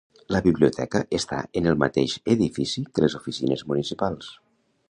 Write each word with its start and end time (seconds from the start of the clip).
La 0.35 0.39
biblioteca 0.45 1.01
està 1.17 1.41
en 1.61 1.69
el 1.73 1.77
mateix 1.83 2.17
edifici 2.39 2.85
que 2.95 3.07
les 3.07 3.19
oficines 3.23 3.65
municipals. 3.73 4.35